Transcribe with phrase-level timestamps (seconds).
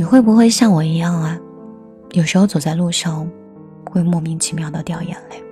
[0.00, 1.38] 你会不会像我一样啊？
[2.12, 3.30] 有时候走在路上，
[3.84, 5.44] 会莫名其妙的掉眼泪。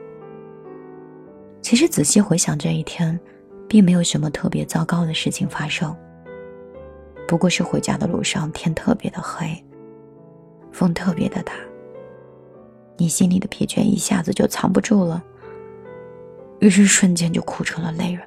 [1.61, 3.21] 其实仔细回想这一天，
[3.69, 5.95] 并没有什么特别糟糕的事情发生。
[7.29, 9.63] 不过是回家的路上天特别的黑，
[10.73, 11.53] 风特别的大，
[12.97, 15.23] 你心里的疲倦一下子就藏不住了，
[16.61, 18.23] 于是瞬间就哭成了泪人。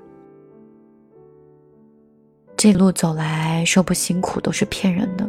[2.56, 5.28] 这路走来，说不辛苦都是骗人的。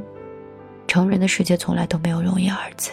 [0.92, 2.90] 成人的世界从来都没有容易二字。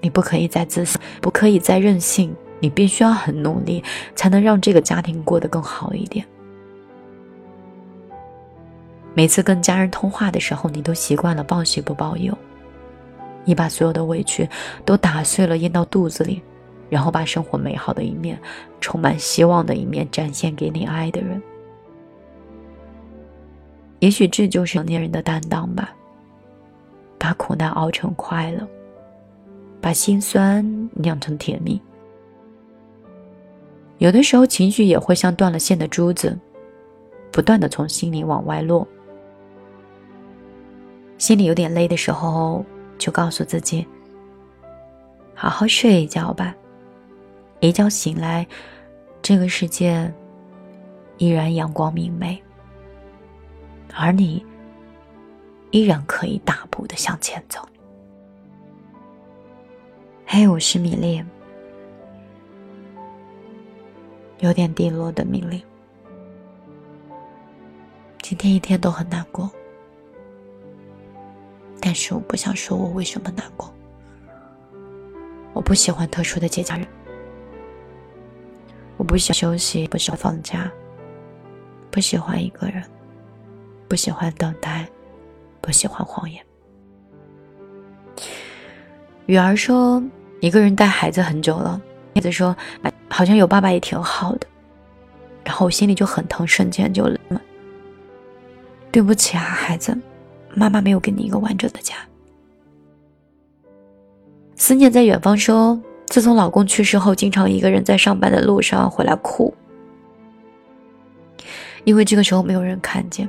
[0.00, 3.84] 你不可以再自私，不可以再任性，你必须要很努力，
[4.14, 6.24] 才能让这个家庭过得更好一点。
[9.12, 12.34] 每次跟家人通话的时候，你都习惯了报喜不报忧，
[13.44, 14.48] 你把所有的委屈
[14.86, 16.40] 都打碎了咽到肚子里，
[16.88, 18.40] 然后把生活美好的一面、
[18.80, 21.42] 充满希望的一面展现给你爱的人。
[24.02, 25.94] 也许这就是成年人的担当吧，
[27.18, 28.66] 把苦难熬成快乐，
[29.80, 31.80] 把心酸酿成甜蜜。
[33.98, 36.36] 有的时候情绪也会像断了线的珠子，
[37.30, 38.84] 不断的从心里往外落。
[41.16, 42.64] 心里有点累的时候，
[42.98, 43.86] 就告诉自己：
[45.32, 46.52] 好好睡一觉吧。
[47.60, 48.44] 一觉醒来，
[49.22, 50.12] 这个世界
[51.18, 52.42] 依然阳光明媚。
[53.94, 54.44] 而你
[55.70, 57.66] 依然可以大步的向前走。
[60.26, 61.22] 嘿，我是米粒，
[64.38, 65.62] 有点低落的米粒。
[68.22, 69.50] 今天一天都很难过，
[71.80, 73.72] 但是我不想说我为什么难过。
[75.52, 76.86] 我不喜欢特殊的节假日，
[78.96, 80.72] 我不喜欢休息，不喜欢放假，
[81.90, 82.82] 不喜欢一个人。
[83.92, 84.88] 不喜欢等待，
[85.60, 86.42] 不喜欢谎言。
[89.26, 90.02] 雨儿说
[90.40, 91.78] ：“一个人带孩子很久了。”
[92.16, 92.56] 叶子说
[93.10, 94.46] ：“好像有爸爸也挺好的。”
[95.44, 97.42] 然后我心里就很疼，瞬间就冷了。
[98.90, 99.94] 对不起啊，孩子，
[100.54, 101.96] 妈妈没有给你一个完整的家。
[104.56, 105.78] 思念在远方说
[106.08, 109.54] ：“自从老公去世后，经常一个人在上班的路上回来哭，
[111.84, 113.28] 因为这个时候没有人看见。”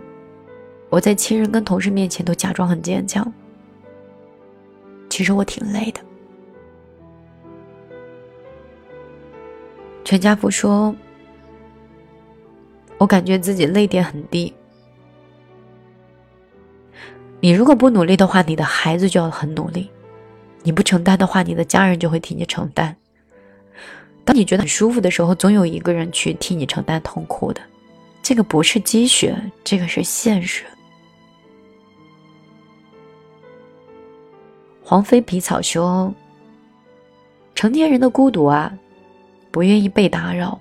[0.94, 3.34] 我在亲人跟同事面前都假装很坚强，
[5.10, 6.00] 其实我挺累的。
[10.06, 10.96] 全家福说
[13.00, 14.54] ：“我感觉自己泪点很低。
[17.40, 19.90] 你如果不努力的话，你的孩子就要很努力；
[20.62, 22.96] 你不承担的话，你的家人就会替你承担。
[24.24, 27.60] 当你觉得很舒服的时候，总有一个人去替你承担痛苦的。
[28.22, 30.64] 这个不是积雪，这个是现实。”
[34.86, 36.14] 黄飞皮草说
[37.56, 38.72] ：“成年人的孤独啊，
[39.50, 40.60] 不愿意被打扰，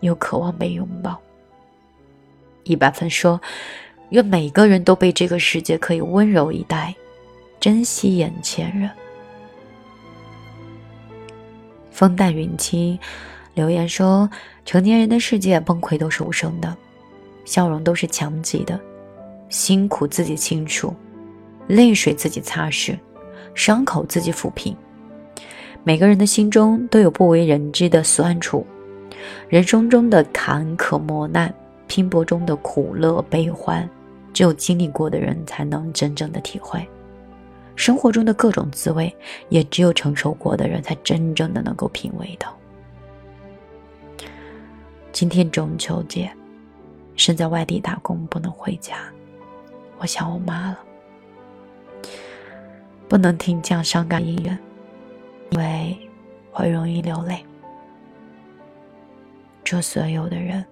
[0.00, 1.18] 又渴望被拥抱。”
[2.62, 3.40] 一百分说
[4.10, 6.94] ：“愿每个人都被这个世界可以温柔以待，
[7.58, 8.88] 珍惜眼前人。”
[11.90, 12.96] 风淡云轻
[13.54, 14.30] 留言说
[14.64, 16.76] ：“成年人的世界崩溃都是无声的，
[17.44, 18.80] 笑容都是强挤的，
[19.48, 20.94] 辛苦自己清楚。”
[21.68, 22.98] 泪水自己擦拭，
[23.54, 24.76] 伤口自己抚平。
[25.84, 28.66] 每个人的心中都有不为人知的酸楚，
[29.48, 31.54] 人生中的坎坷磨难，
[31.86, 33.88] 拼搏中的苦乐悲欢，
[34.32, 36.86] 只有经历过的人才能真正的体会。
[37.76, 39.14] 生活中的各种滋味，
[39.50, 42.52] 也只有承受过的人才真正的能够品味到。
[45.12, 46.30] 今天中秋节，
[47.14, 48.96] 身在外地打工不能回家，
[49.98, 50.78] 我想我妈了。
[53.08, 54.58] 不能听这样伤感音乐，
[55.50, 55.96] 因为
[56.52, 57.42] 会容易流泪。
[59.64, 60.62] 祝所有的人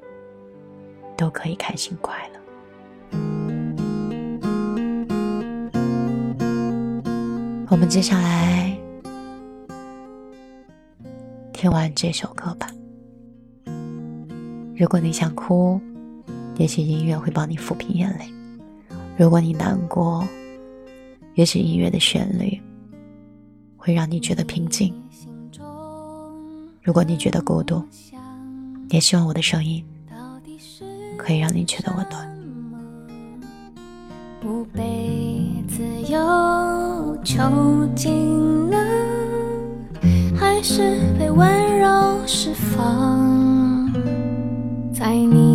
[1.17, 2.41] 都可以开心快乐。
[7.69, 8.79] 我们接下来
[11.55, 12.69] 听完这首歌吧。
[14.77, 15.81] 如果你想哭，
[16.57, 18.27] 也许音乐会帮你抚平眼泪；
[19.17, 20.23] 如果你难过，
[21.37, 22.59] 也许音乐的旋律
[23.77, 24.93] 会让你觉得平静。
[26.83, 27.83] 如果你觉得孤独，
[28.89, 29.85] 也希望我的声音
[31.19, 32.27] 可以让你觉得温暖。
[34.41, 38.79] 不被自由囚禁呢，
[40.35, 41.87] 还是被温柔
[42.27, 43.93] 释放？
[44.91, 45.46] 在你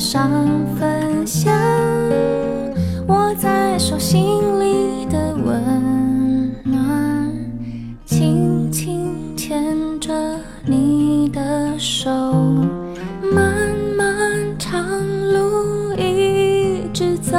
[0.00, 0.30] 上
[0.76, 1.54] 分享
[3.06, 7.30] 握在手心里的温暖，
[8.06, 10.10] 轻轻牵着
[10.64, 12.10] 你的手，
[13.30, 14.82] 漫漫长
[15.34, 17.36] 路一直走，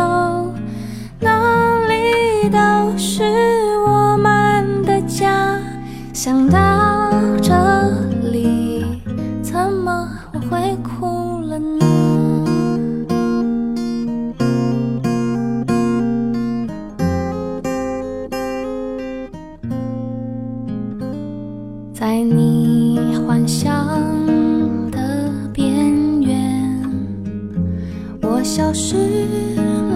[28.54, 28.98] 消失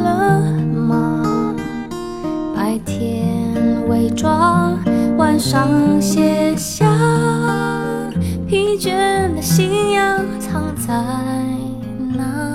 [0.02, 0.40] 了
[0.74, 1.54] 吗？
[2.56, 4.80] 白天伪装，
[5.18, 6.86] 晚上卸下，
[8.48, 10.94] 疲倦的信仰藏在
[12.16, 12.55] 哪？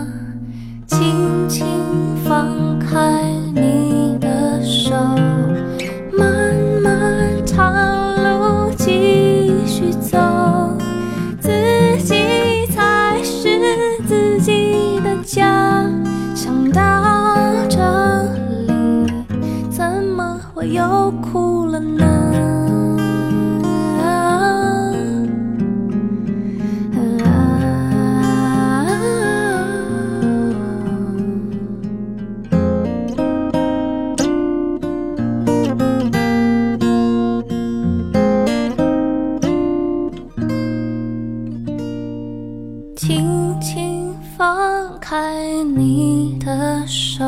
[44.41, 47.23] 放开你的手，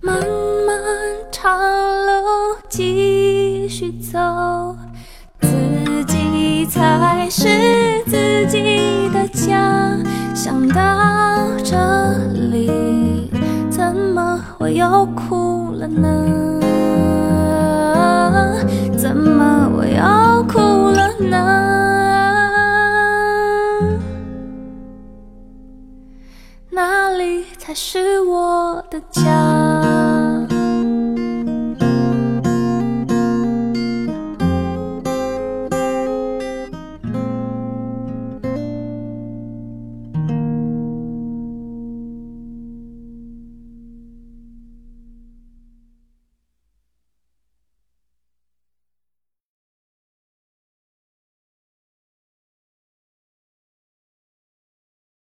[0.00, 0.16] 漫
[0.64, 0.78] 漫
[1.32, 1.58] 长
[2.06, 4.16] 路继续走，
[5.40, 7.48] 自己才是
[8.06, 9.98] 自己的家。
[10.36, 11.76] 想到这
[12.52, 13.28] 里，
[13.68, 16.60] 怎么我又哭了呢？
[18.96, 21.67] 怎么我又哭了呢？
[26.70, 29.97] 哪里才是我的家？